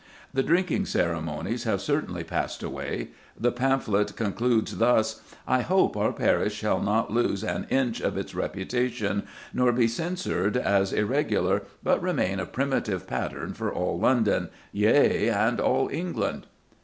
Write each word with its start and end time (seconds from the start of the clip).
The 0.33 0.41
drinking 0.41 0.87
ceremonies 0.87 1.65
have 1.65 1.79
certainly 1.79 2.23
passed 2.23 2.63
away. 2.63 3.09
The 3.39 3.51
pamphlet 3.51 4.15
concludes 4.15 4.77
thus: 4.79 5.21
"I 5.47 5.61
hope 5.61 5.95
our 5.95 6.11
parish 6.11 6.55
shall 6.55 6.81
not 6.81 7.11
lose 7.13 7.43
an 7.43 7.67
inch 7.69 8.01
of 8.01 8.17
its 8.17 8.33
reputation, 8.33 9.27
nor 9.53 9.71
be 9.71 9.87
censured 9.87 10.57
as 10.57 10.91
irregular, 10.91 11.61
but 11.83 12.01
remain 12.01 12.39
a 12.39 12.47
primitive 12.47 13.05
pattern 13.05 13.53
for 13.53 13.71
all 13.71 13.99
London, 13.99 14.49
yea, 14.73 15.29
and 15.29 15.59
all 15.61 15.87
England." 15.91 16.47